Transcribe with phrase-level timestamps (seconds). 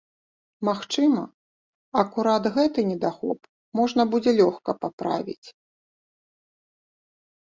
[0.67, 1.23] Магчыма,
[2.03, 3.39] акурат гэты недахоп
[3.79, 5.53] можна будзе лёгка паправіць.